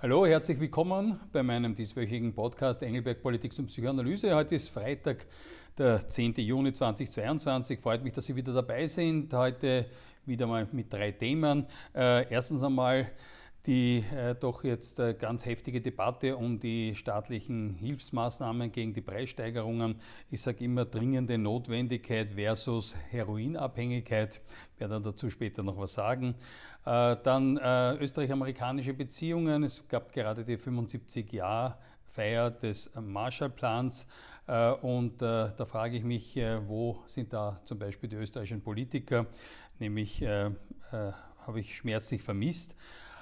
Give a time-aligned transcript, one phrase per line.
[0.00, 4.32] Hallo, herzlich willkommen bei meinem dieswöchigen Podcast Engelberg Politik und Psychoanalyse.
[4.32, 5.26] Heute ist Freitag,
[5.76, 6.34] der 10.
[6.34, 7.80] Juni 2022.
[7.80, 9.34] Freut mich, dass Sie wieder dabei sind.
[9.34, 9.86] Heute
[10.24, 11.66] wieder mal mit drei Themen.
[11.96, 13.10] Äh, erstens einmal
[13.66, 20.00] die äh, doch jetzt äh, ganz heftige Debatte um die staatlichen Hilfsmaßnahmen gegen die Preissteigerungen.
[20.30, 24.40] Ich sage immer dringende Notwendigkeit versus Heroinabhängigkeit.
[24.78, 26.34] Werde dazu später noch was sagen.
[26.88, 29.62] Äh, dann äh, österreich-amerikanische Beziehungen.
[29.64, 34.06] Es gab gerade die 75-Jahr-Feier des Marshallplans.
[34.46, 39.26] Äh, und äh, da frage ich mich, wo sind da zum Beispiel die österreichischen Politiker?
[39.78, 42.74] Nämlich habe ich schmerzlich vermisst.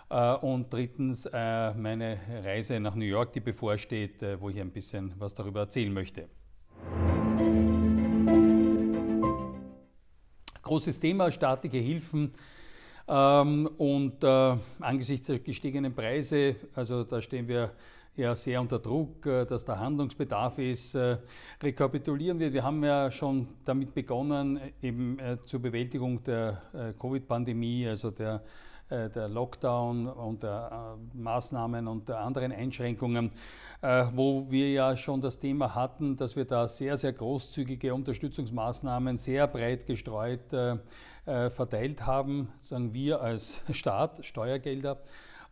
[0.09, 5.60] Und drittens meine Reise nach New York, die bevorsteht, wo ich ein bisschen was darüber
[5.60, 6.29] erzählen möchte.
[10.62, 12.32] Großes Thema, staatliche Hilfen
[13.09, 17.70] ähm, und äh, angesichts der gestiegenen Preise, also da stehen wir
[18.16, 20.96] ja sehr unter Druck, äh, dass da Handlungsbedarf ist.
[20.96, 21.18] Äh,
[21.63, 28.43] rekapitulieren wir, wir haben ja schon damit begonnen, eben zur Bewältigung der Covid-Pandemie, also der
[28.88, 33.32] der Lockdown und der Maßnahmen und der anderen Einschränkungen,
[34.12, 39.48] wo wir ja schon das Thema hatten, dass wir da sehr, sehr großzügige Unterstützungsmaßnahmen sehr
[39.48, 40.52] breit gestreut
[41.26, 45.02] äh, verteilt haben, sagen wir als Staat, Steuergelder.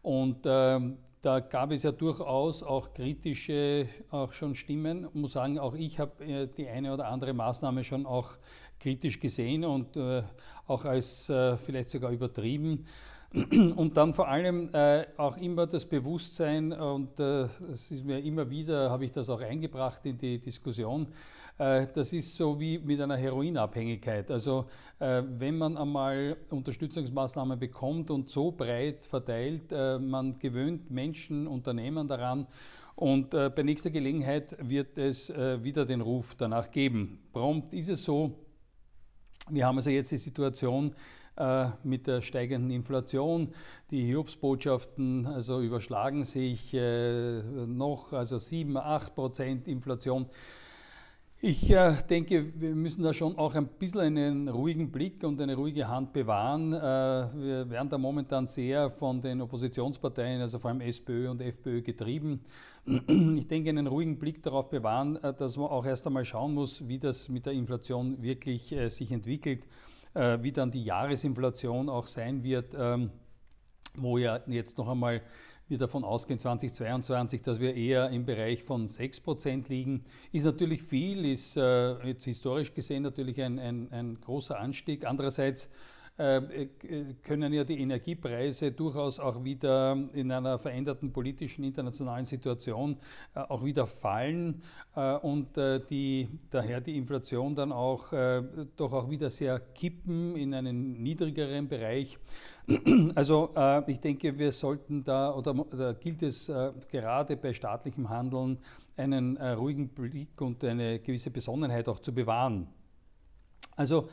[0.03, 0.79] Und äh,
[1.21, 5.07] da gab es ja durchaus auch kritische auch schon Stimmen.
[5.09, 8.35] Ich muss sagen, auch ich habe äh, die eine oder andere Maßnahme schon auch
[8.79, 10.23] kritisch gesehen und äh,
[10.67, 12.87] auch als äh, vielleicht sogar übertrieben.
[13.77, 18.91] Und dann vor allem äh, auch immer das Bewusstsein, und es ist mir immer wieder,
[18.91, 21.09] habe ich das auch eingebracht in die Diskussion,
[21.59, 24.31] äh, das ist so wie mit einer Heroinabhängigkeit.
[24.31, 24.67] Also
[24.99, 32.09] äh, wenn man einmal Unterstützungsmaßnahmen bekommt und so breit verteilt, äh, man gewöhnt Menschen, Unternehmen
[32.09, 32.47] daran,
[32.97, 37.19] und bei nächster Gelegenheit wird es wieder den Ruf danach geben.
[37.33, 38.39] Prompt ist es so,
[39.51, 40.95] wir haben also jetzt die Situation,
[41.83, 43.53] mit der steigenden Inflation.
[43.91, 50.27] Die Hiobsbotschaften also überschlagen sich noch, also 7, 8 Prozent Inflation.
[51.47, 55.55] Ich äh, denke, wir müssen da schon auch ein bisschen einen ruhigen Blick und eine
[55.55, 56.73] ruhige Hand bewahren.
[56.73, 61.83] Äh, wir werden da momentan sehr von den Oppositionsparteien, also vor allem SPÖ und FPÖ,
[61.83, 62.41] getrieben.
[62.87, 66.89] Ich denke, einen ruhigen Blick darauf bewahren, äh, dass man auch erst einmal schauen muss,
[66.89, 69.67] wie das mit der Inflation wirklich äh, sich entwickelt,
[70.15, 73.11] äh, wie dann die Jahresinflation auch sein wird, ähm,
[73.97, 75.23] wo ja jetzt noch einmal
[75.67, 80.05] wir davon ausgehen, 2022, dass wir eher im Bereich von 6% liegen.
[80.31, 85.07] Ist natürlich viel, ist äh, jetzt historisch gesehen natürlich ein, ein, ein großer Anstieg.
[85.07, 85.71] Andererseits
[86.17, 92.97] können ja die Energiepreise durchaus auch wieder in einer veränderten politischen internationalen Situation
[93.35, 94.63] äh, auch wieder fallen
[95.23, 95.57] und
[95.91, 98.13] die, daher die Inflation dann auch
[98.77, 102.19] doch auch wieder sehr kippen in einen niedrigeren Bereich.
[103.15, 103.51] Also
[103.89, 106.47] ich denke, wir sollten da, oder da gilt es
[106.91, 108.59] gerade bei staatlichem Handeln,
[108.97, 112.69] einen ruhigen Blick und eine gewisse Besonnenheit auch zu bewahren.
[113.77, 114.09] Also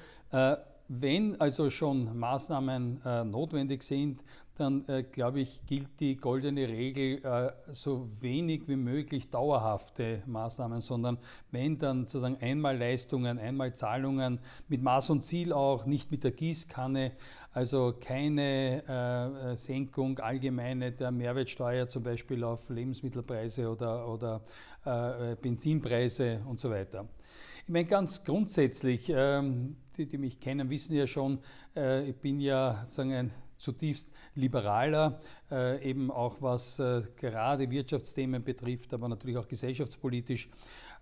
[0.93, 4.21] wenn also schon Maßnahmen äh, notwendig sind,
[4.55, 10.81] dann äh, glaube ich, gilt die goldene Regel, äh, so wenig wie möglich dauerhafte Maßnahmen,
[10.81, 11.17] sondern
[11.49, 16.31] wenn dann sozusagen einmal Leistungen, einmal Zahlungen mit Maß und Ziel auch, nicht mit der
[16.31, 17.13] Gießkanne,
[17.53, 24.41] also keine äh, Senkung allgemeine der Mehrwertsteuer zum Beispiel auf Lebensmittelpreise oder, oder
[24.83, 27.07] äh, Benzinpreise und so weiter.
[27.71, 31.39] Ich meine ganz grundsätzlich, ähm, die, die mich kennen, wissen ja schon,
[31.73, 38.43] äh, ich bin ja sagen, ein zutiefst liberaler, äh, eben auch was äh, gerade Wirtschaftsthemen
[38.43, 40.49] betrifft, aber natürlich auch gesellschaftspolitisch.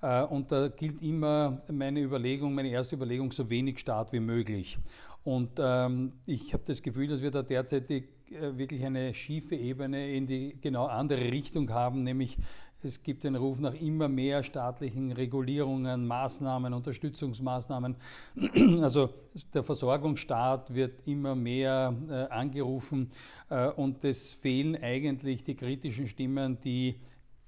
[0.03, 4.77] Äh, und da gilt immer meine Überlegung, meine erste Überlegung, so wenig Staat wie möglich.
[5.23, 10.13] Und ähm, ich habe das Gefühl, dass wir da derzeitig äh, wirklich eine schiefe Ebene
[10.13, 12.37] in die genau andere Richtung haben, nämlich
[12.81, 17.95] es gibt den Ruf nach immer mehr staatlichen Regulierungen, Maßnahmen, Unterstützungsmaßnahmen.
[18.81, 19.09] Also
[19.53, 23.11] der Versorgungsstaat wird immer mehr äh, angerufen
[23.49, 26.99] äh, und es fehlen eigentlich die kritischen Stimmen, die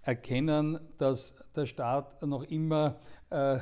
[0.01, 2.97] erkennen, dass der Staat noch immer
[3.29, 3.59] äh,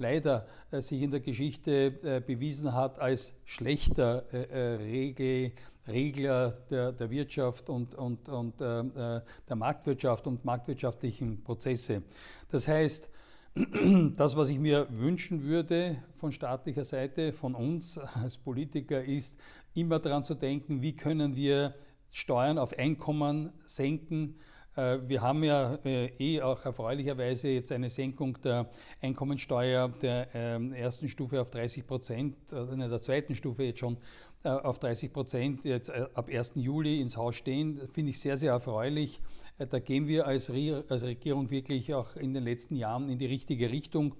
[0.00, 5.52] leider äh, sich in der Geschichte äh, bewiesen hat als schlechter äh, Regel,
[5.86, 12.02] Regler der, der Wirtschaft und, und, und äh, äh, der Marktwirtschaft und marktwirtschaftlichen Prozesse.
[12.50, 13.10] Das heißt,
[14.16, 19.36] das, was ich mir wünschen würde von staatlicher Seite, von uns als Politiker, ist
[19.74, 21.74] immer daran zu denken, wie können wir
[22.10, 24.36] Steuern auf Einkommen senken.
[24.76, 30.72] Äh, wir haben ja äh, eh auch erfreulicherweise jetzt eine Senkung der Einkommensteuer der ähm,
[30.72, 33.96] ersten Stufe auf 30 Prozent, in der zweiten Stufe jetzt schon
[34.42, 36.52] auf 30 Prozent jetzt ab 1.
[36.54, 37.80] Juli ins Haus stehen.
[37.92, 39.20] Finde ich sehr, sehr erfreulich.
[39.58, 44.14] Da gehen wir als Regierung wirklich auch in den letzten Jahren in die richtige Richtung.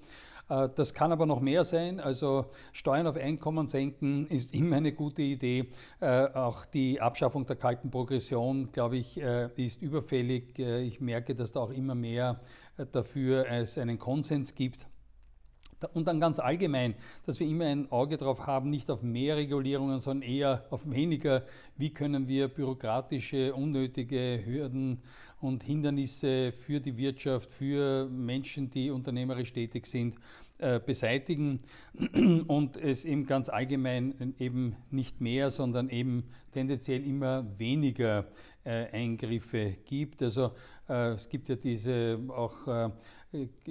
[0.50, 2.00] Äh, das kann aber noch mehr sein.
[2.00, 5.68] Also Steuern auf Einkommen senken ist immer eine gute Idee.
[6.00, 10.58] Äh, auch die Abschaffung der kalten Progression, glaube ich, äh, ist überfällig.
[10.58, 12.40] Ich merke, dass da auch immer mehr
[12.92, 14.86] dafür es einen Konsens gibt.
[15.94, 16.94] Und dann ganz allgemein,
[17.26, 21.44] dass wir immer ein Auge darauf haben, nicht auf mehr Regulierungen, sondern eher auf weniger.
[21.76, 25.02] Wie können wir bürokratische, unnötige Hürden
[25.40, 30.16] und Hindernisse für die Wirtschaft, für Menschen, die unternehmerisch tätig sind,
[30.58, 31.60] äh, beseitigen
[32.46, 38.26] und es eben ganz allgemein eben nicht mehr, sondern eben tendenziell immer weniger
[38.64, 40.22] äh, Eingriffe gibt.
[40.22, 40.52] Also
[40.86, 42.90] äh, es gibt ja diese auch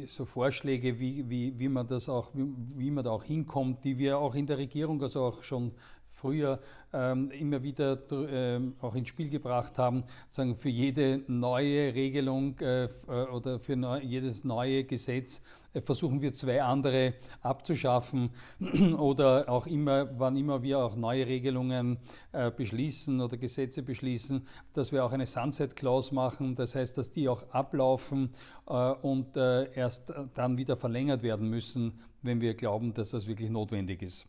[0.07, 2.45] so Vorschläge, wie, wie, wie man das auch, wie,
[2.77, 5.71] wie man da auch hinkommt, die wir auch in der Regierung, also auch schon
[6.19, 6.59] früher
[6.91, 12.85] ähm, immer wieder ähm, auch ins Spiel gebracht haben, sagen für jede neue Regelung äh,
[12.85, 15.41] äh, oder für neu, jedes neue Gesetz
[15.73, 18.31] äh, versuchen wir zwei andere abzuschaffen
[18.97, 21.97] oder auch immer, wann immer wir auch neue Regelungen
[22.31, 27.11] äh, beschließen oder Gesetze beschließen, dass wir auch eine Sunset Clause machen, das heißt, dass
[27.11, 28.33] die auch ablaufen
[28.67, 33.49] äh, und äh, erst dann wieder verlängert werden müssen, wenn wir glauben, dass das wirklich
[33.49, 34.25] notwendig ist.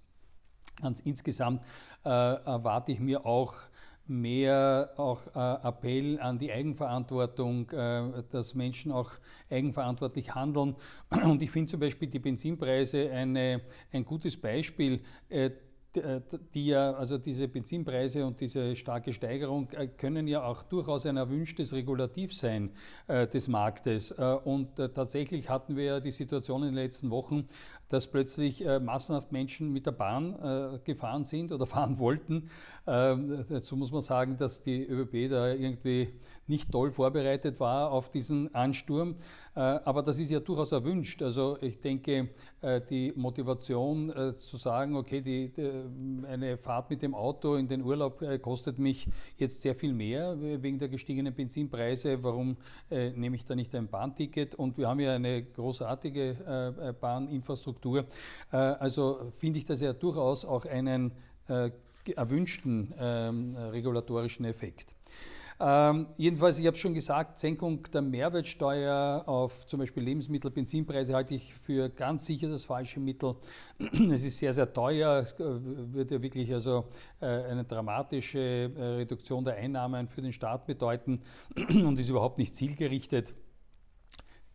[0.81, 1.63] Ganz insgesamt
[2.05, 3.55] äh, erwarte ich mir auch
[4.07, 9.13] mehr auch äh, Appell an die Eigenverantwortung, äh, dass Menschen auch
[9.49, 10.75] eigenverantwortlich handeln.
[11.23, 13.61] Und ich finde zum Beispiel die Benzinpreise eine,
[13.93, 15.01] ein gutes Beispiel.
[15.29, 15.51] Äh,
[16.55, 21.17] die ja, also diese Benzinpreise und diese starke Steigerung äh, können ja auch durchaus ein
[21.17, 22.71] erwünschtes Regulativ sein
[23.09, 24.13] äh, des Marktes.
[24.13, 27.49] Äh, und äh, tatsächlich hatten wir ja die Situation in den letzten Wochen,
[27.89, 32.51] dass plötzlich äh, massenhaft Menschen mit der Bahn gefahren sind oder fahren wollten.
[32.87, 36.09] Ähm, dazu muss man sagen, dass die ÖBB da irgendwie
[36.47, 39.17] nicht toll vorbereitet war auf diesen Ansturm.
[39.55, 41.23] Aber das ist ja durchaus erwünscht.
[41.23, 42.31] Also ich denke,
[42.89, 45.53] die Motivation zu sagen, okay, die,
[46.27, 50.37] eine Fahrt mit dem Auto in den Urlaub äh, kostet mich jetzt sehr viel mehr
[50.41, 52.23] wegen der gestiegenen Benzinpreise.
[52.23, 52.57] Warum
[52.91, 54.55] äh, nehme ich da nicht ein Bahnticket?
[54.55, 58.07] Und wir haben ja eine großartige äh, Bahninfrastruktur.
[58.51, 61.13] also finde ich das ja durchaus auch einen
[62.17, 64.95] erwünschten ähm, regulatorischen Effekt.
[65.63, 71.35] Ähm, jedenfalls, ich habe schon gesagt, Senkung der Mehrwertsteuer auf zum Beispiel Lebensmittel, Benzinpreise halte
[71.35, 73.37] ich für ganz sicher das falsche Mittel.
[74.11, 75.19] Es ist sehr, sehr teuer.
[75.19, 75.45] Es äh,
[75.93, 76.87] wird ja wirklich also
[77.21, 81.21] äh, eine dramatische äh, Reduktion der Einnahmen für den Staat bedeuten
[81.75, 83.35] und ist überhaupt nicht zielgerichtet.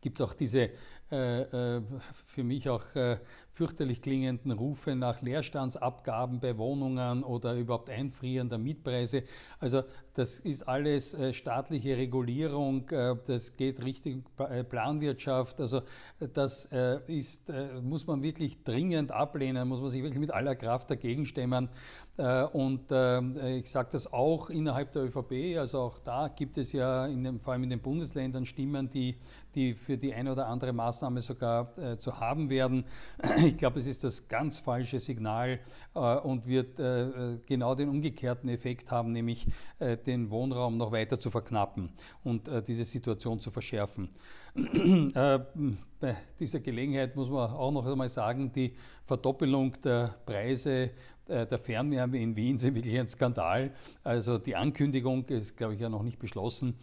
[0.05, 0.69] Gibt es auch diese
[1.09, 1.81] äh,
[2.25, 3.17] für mich auch äh,
[3.51, 9.23] fürchterlich klingenden Rufe nach Leerstandsabgaben bei Wohnungen oder überhaupt Einfrieren der Mietpreise.
[9.59, 9.81] Also
[10.13, 12.87] das ist alles äh, staatliche Regulierung,
[13.25, 14.25] das geht Richtung
[14.69, 15.59] Planwirtschaft.
[15.59, 15.81] Also
[16.19, 16.69] das
[17.07, 17.51] ist,
[17.81, 21.69] muss man wirklich dringend ablehnen, muss man sich wirklich mit aller Kraft dagegen stemmen.
[22.17, 27.39] Und ich sage das auch innerhalb der ÖVP, also auch da gibt es ja dem,
[27.41, 29.17] vor allem in den Bundesländern Stimmen, die,
[29.55, 32.85] die für die eine oder andere Maßnahme sogar äh, zu haben werden.
[33.45, 35.59] Ich glaube, es ist das ganz falsche Signal
[35.93, 39.47] äh, und wird äh, genau den umgekehrten Effekt haben, nämlich
[39.79, 41.89] äh, den Wohnraum noch weiter zu verknappen
[42.23, 44.09] und äh, diese Situation zu verschärfen.
[44.55, 45.39] Äh,
[45.99, 50.91] bei dieser Gelegenheit muss man auch noch einmal sagen, die Verdoppelung der Preise
[51.27, 53.71] der Fernwärme in Wien sind wirklich ein Skandal.
[54.03, 56.75] Also die Ankündigung ist, glaube ich, ja noch nicht beschlossen.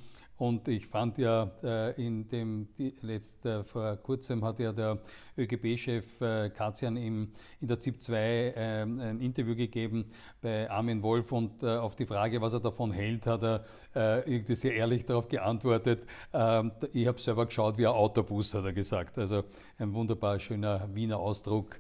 [0.43, 2.67] Und ich fand ja äh, in dem,
[3.01, 4.99] letzt, äh, vor kurzem hat ja der
[5.39, 7.31] ÖGB-Chef äh, Katzian im,
[7.61, 10.07] in der ZIP 2 äh, ein Interview gegeben
[10.41, 14.29] bei Armin Wolf und äh, auf die Frage, was er davon hält, hat er äh,
[14.29, 16.09] irgendwie sehr ehrlich darauf geantwortet.
[16.33, 19.19] Ähm, ich habe selber geschaut wie ein Autobus, hat er gesagt.
[19.19, 19.45] Also
[19.79, 21.79] ein wunderbar schöner Wiener Ausdruck,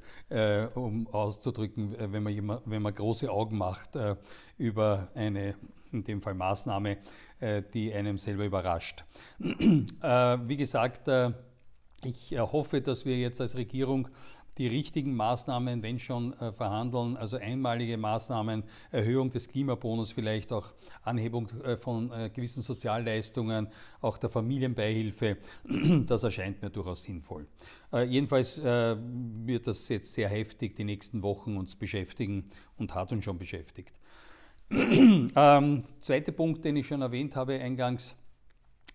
[0.75, 3.99] um auszudrücken, wenn man, wenn man große Augen macht
[4.57, 5.57] über eine
[5.92, 6.99] in dem Fall Maßnahme,
[7.40, 9.04] äh, die einem selber überrascht.
[10.02, 11.30] Äh, wie gesagt, äh,
[12.04, 14.08] ich hoffe, dass wir jetzt als Regierung
[14.58, 20.66] die richtigen Maßnahmen, wenn schon äh, verhandeln, also einmalige Maßnahmen, Erhöhung des Klimabonus, vielleicht auch
[21.02, 23.68] Anhebung äh, von äh, gewissen Sozialleistungen,
[24.02, 25.38] auch der Familienbeihilfe,
[26.06, 27.46] das erscheint mir durchaus sinnvoll.
[28.06, 33.38] jedenfalls wird das jetzt sehr heftig die nächsten Wochen uns beschäftigen und hat uns schon
[33.38, 33.94] beschäftigt.
[35.37, 38.17] ähm, zweiter Punkt, den ich schon erwähnt habe eingangs,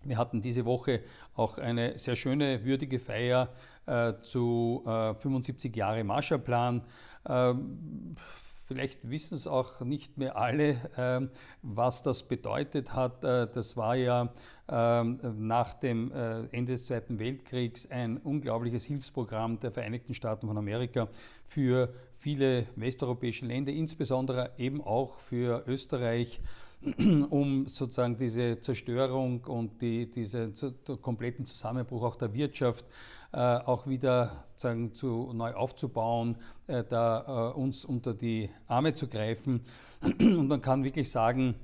[0.02, 1.02] wir hatten diese Woche
[1.34, 3.48] auch eine sehr schöne, würdige Feier
[3.86, 6.82] äh, zu äh, 75 Jahre Marshallplan.
[7.28, 8.16] Ähm,
[8.68, 11.26] vielleicht wissen es auch nicht mehr alle, äh,
[11.62, 13.24] was das bedeutet hat.
[13.24, 14.32] Äh, das war ja
[14.68, 20.58] ähm, nach dem äh, Ende des Zweiten Weltkriegs ein unglaubliches Hilfsprogramm der Vereinigten Staaten von
[20.58, 21.08] Amerika
[21.46, 26.40] für viele westeuropäische Länder, insbesondere eben auch für Österreich
[27.30, 30.54] um sozusagen diese Zerstörung und die, diesen
[31.02, 32.84] kompletten Zusammenbruch auch der Wirtschaft
[33.32, 39.06] äh, auch wieder sagen, zu, neu aufzubauen, äh, da äh, uns unter die Arme zu
[39.06, 39.66] greifen.
[40.20, 41.54] Und man kann wirklich sagen,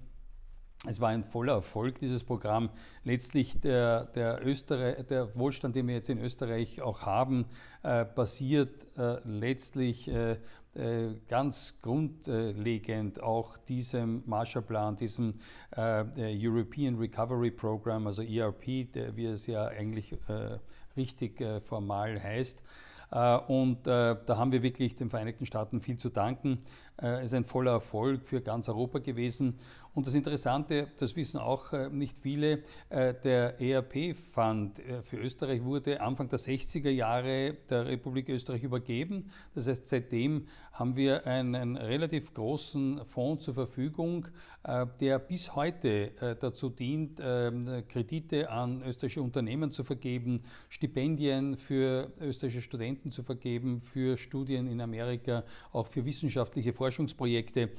[0.86, 2.68] es war ein voller Erfolg, dieses Programm.
[3.04, 7.46] Letztlich der, der, Österreich, der Wohlstand, den wir jetzt in Österreich auch haben,
[7.82, 10.36] äh, basiert äh, letztlich äh,
[11.28, 15.34] ganz grundlegend auch diesem Marshallplan, diesem
[15.76, 20.58] äh, European Recovery Program, also ERP, der, wie es ja eigentlich äh,
[20.96, 22.62] richtig formal heißt.
[23.46, 26.58] Und da haben wir wirklich den Vereinigten Staaten viel zu danken.
[26.96, 29.58] Es ist ein voller Erfolg für ganz Europa gewesen.
[29.94, 35.62] Und das Interessante, das wissen auch äh, nicht viele, äh, der ERP-Fund äh, für Österreich
[35.62, 39.30] wurde Anfang der 60er Jahre der Republik Österreich übergeben.
[39.54, 44.26] Das heißt, seitdem haben wir einen relativ großen Fonds zur Verfügung,
[45.00, 52.62] der bis heute dazu dient, ähm, Kredite an österreichische Unternehmen zu vergeben, Stipendien für österreichische
[52.62, 57.70] Studenten zu vergeben, für Studien in Amerika, auch für wissenschaftliche Forschungsprojekte.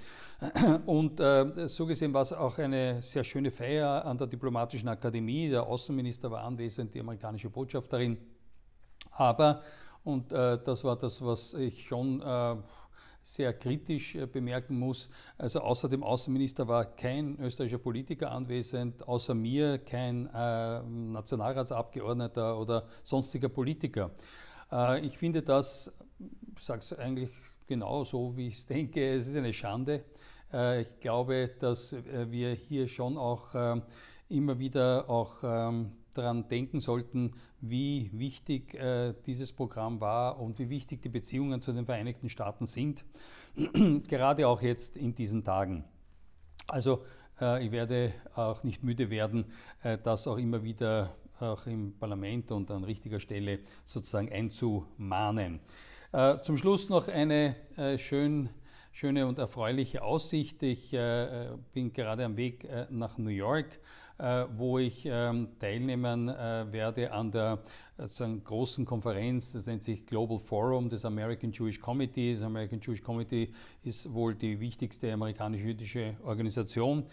[0.85, 5.49] Und so gesehen gesehen war es auch eine sehr schöne Feier an der Diplomatischen Akademie.
[5.49, 8.17] Der Außenminister war anwesend, die amerikanische Botschafterin.
[9.11, 9.63] Aber,
[10.03, 12.57] und äh, das war das, was ich schon äh,
[13.23, 19.33] sehr kritisch äh, bemerken muss, also außer dem Außenminister war kein österreichischer Politiker anwesend, außer
[19.33, 24.11] mir kein äh, Nationalratsabgeordneter oder sonstiger Politiker.
[24.71, 25.91] Äh, ich finde das,
[26.55, 27.31] ich sage es eigentlich
[27.65, 30.03] genau so, wie ich es denke, es ist eine Schande.
[30.55, 33.81] Äh, ich glaube, dass äh, wir hier schon auch ähm,
[34.29, 40.69] immer wieder auch ähm, daran denken sollten, wie wichtig äh, dieses Programm war und wie
[40.69, 43.03] wichtig die Beziehungen zu den Vereinigten Staaten sind,
[44.07, 45.83] gerade auch jetzt in diesen Tagen.
[46.67, 47.01] Also
[47.59, 49.51] ich werde auch nicht müde werden,
[50.03, 55.59] das auch immer wieder auch im Parlament und an richtiger Stelle sozusagen einzumahnen.
[56.43, 57.57] Zum Schluss noch eine
[57.97, 58.49] schön
[58.95, 60.63] schöne und erfreuliche Aussicht.
[60.63, 63.67] Ich äh, äh, bin gerade am Weg äh, nach New York,
[64.17, 67.59] äh, wo ich ähm, teilnehmen äh, werde an der
[67.97, 68.07] äh,
[68.45, 72.35] großen Konferenz, das nennt sich Global Forum des American Jewish Committee.
[72.35, 73.51] Das American Jewish Committee
[73.83, 77.03] ist wohl die wichtigste amerikanisch-jüdische Organisation.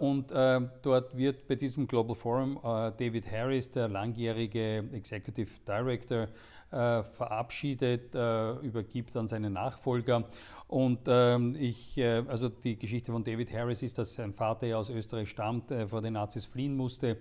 [0.00, 6.26] Und dort wird bei diesem Global Forum David Harris, der langjährige Executive Director,
[6.70, 8.14] verabschiedet,
[8.62, 10.24] übergibt an seinen Nachfolger.
[10.70, 14.76] Und ähm, ich, äh, also die Geschichte von David Harris ist, dass sein Vater ja
[14.76, 17.16] aus Österreich stammt, äh, vor den Nazis fliehen musste.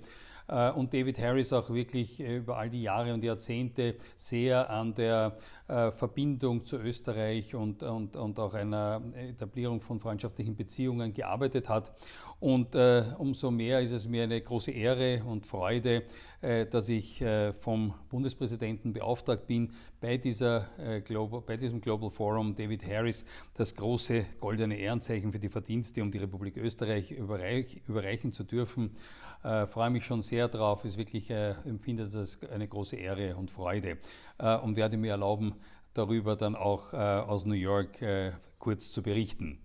[0.48, 4.94] Äh, und David Harris auch wirklich äh, über all die Jahre und Jahrzehnte sehr an
[4.94, 5.36] der
[5.68, 11.92] äh, Verbindung zu Österreich und, und, und auch einer Etablierung von freundschaftlichen Beziehungen gearbeitet hat.
[12.40, 16.04] Und äh, umso mehr ist es mir eine große Ehre und Freude,
[16.39, 20.70] äh, dass ich äh, vom Bundespräsidenten beauftragt bin, bei, dieser,
[21.04, 26.12] Global, bei diesem Global Forum David Harris das große goldene Ehrenzeichen für die Verdienste um
[26.12, 28.96] die Republik Österreich überreich, überreichen zu dürfen.
[29.44, 33.36] Äh, freue mich schon sehr drauf, ist wirklich, äh, empfinde das als eine große Ehre
[33.36, 33.98] und Freude
[34.38, 35.56] äh, und werde mir erlauben,
[35.94, 39.60] darüber dann auch äh, aus New York äh, kurz zu berichten.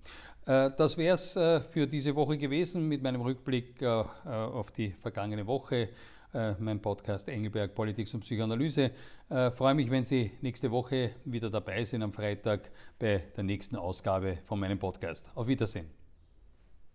[0.47, 5.90] Äh, das wäre es für diese Woche gewesen mit meinem Rückblick auf die vergangene Woche
[6.58, 8.90] mein Podcast Engelberg Politik und Psychoanalyse.
[9.28, 13.76] Äh, freue mich, wenn Sie nächste Woche wieder dabei sind am Freitag bei der nächsten
[13.76, 15.30] Ausgabe von meinem Podcast.
[15.34, 16.03] Auf Wiedersehen.